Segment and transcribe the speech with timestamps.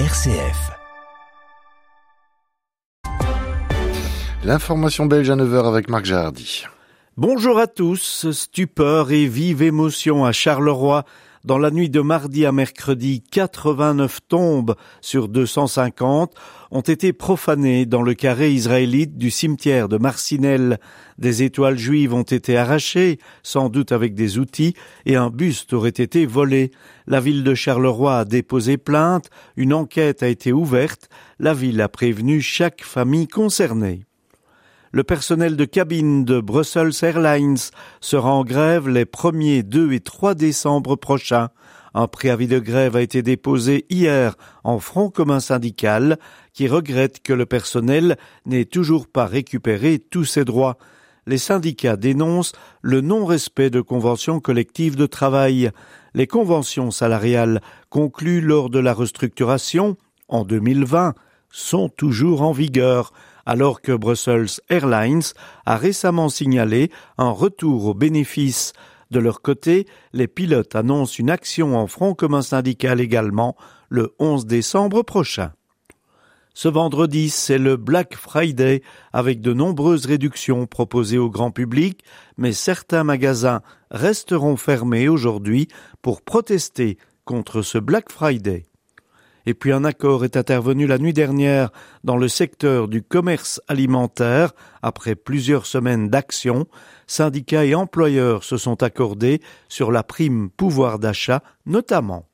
[0.00, 0.72] RCF.
[4.42, 6.64] L'information belge à 9h avec Marc Jardy.
[7.16, 8.28] Bonjour à tous.
[8.32, 11.04] Stupeur et vive émotion à Charleroi.
[11.44, 16.32] Dans la nuit de mardi à mercredi, 89 tombes sur 250
[16.70, 20.78] ont été profanées dans le carré israélite du cimetière de Marcinelle.
[21.18, 24.72] Des étoiles juives ont été arrachées, sans doute avec des outils,
[25.04, 26.70] et un buste aurait été volé.
[27.06, 31.90] La ville de Charleroi a déposé plainte, une enquête a été ouverte, la ville a
[31.90, 34.06] prévenu chaque famille concernée
[34.94, 37.56] le personnel de cabine de Brussels Airlines
[38.00, 41.48] sera en grève les 1er, 2 et 3 décembre prochains.
[41.94, 46.16] Un préavis de grève a été déposé hier en Front commun syndical
[46.52, 50.78] qui regrette que le personnel n'ait toujours pas récupéré tous ses droits.
[51.26, 55.72] Les syndicats dénoncent le non-respect de conventions collectives de travail.
[56.14, 59.96] Les conventions salariales conclues lors de la restructuration
[60.28, 61.14] en 2020
[61.50, 63.12] sont toujours en vigueur
[63.46, 65.22] alors que Brussels Airlines
[65.66, 68.72] a récemment signalé un retour aux bénéfices.
[69.10, 73.56] De leur côté, les pilotes annoncent une action en front commun syndical également
[73.88, 75.52] le 11 décembre prochain.
[76.56, 82.04] Ce vendredi, c'est le Black Friday avec de nombreuses réductions proposées au grand public,
[82.36, 85.66] mais certains magasins resteront fermés aujourd'hui
[86.00, 88.66] pour protester contre ce Black Friday.
[89.46, 91.70] Et puis un accord est intervenu la nuit dernière
[92.02, 96.66] dans le secteur du commerce alimentaire après plusieurs semaines d'action.
[97.06, 102.26] Syndicats et employeurs se sont accordés sur la prime pouvoir d'achat notamment.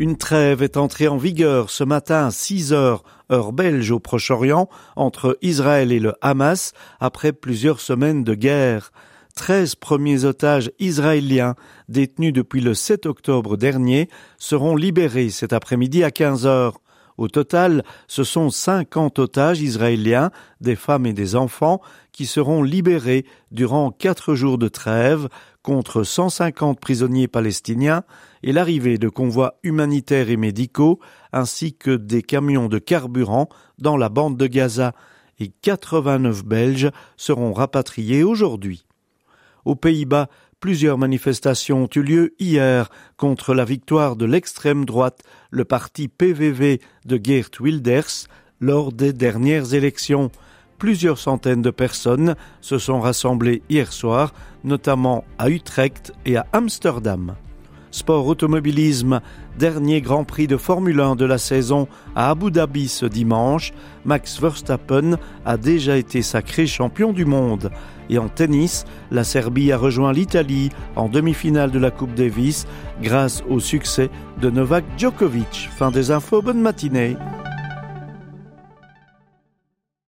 [0.00, 4.66] Une trêve est entrée en vigueur ce matin à 6 heures, heure belge au Proche-Orient,
[4.96, 8.92] entre Israël et le Hamas, après plusieurs semaines de guerre.
[9.40, 11.54] 13 premiers otages israéliens
[11.88, 16.82] détenus depuis le 7 octobre dernier seront libérés cet après-midi à 15 heures.
[17.16, 21.80] Au total, ce sont 50 otages israéliens, des femmes et des enfants,
[22.12, 25.30] qui seront libérés durant quatre jours de trêve
[25.62, 28.02] contre 150 prisonniers palestiniens
[28.42, 31.00] et l'arrivée de convois humanitaires et médicaux
[31.32, 33.48] ainsi que des camions de carburant
[33.78, 34.92] dans la bande de Gaza
[35.38, 38.84] et 89 Belges seront rapatriés aujourd'hui.
[39.64, 40.28] Aux Pays-Bas,
[40.60, 46.80] plusieurs manifestations ont eu lieu hier contre la victoire de l'extrême droite, le parti PVV
[47.04, 48.28] de Geert Wilders,
[48.60, 50.30] lors des dernières élections.
[50.78, 54.32] Plusieurs centaines de personnes se sont rassemblées hier soir,
[54.64, 57.34] notamment à Utrecht et à Amsterdam.
[57.90, 59.20] Sport automobilisme,
[59.58, 63.72] dernier Grand Prix de Formule 1 de la saison à Abu Dhabi ce dimanche,
[64.04, 67.70] Max Verstappen a déjà été sacré champion du monde.
[68.08, 72.66] Et en tennis, la Serbie a rejoint l'Italie en demi-finale de la Coupe Davis
[73.02, 74.08] grâce au succès
[74.40, 75.68] de Novak Djokovic.
[75.76, 77.16] Fin des infos, bonne matinée.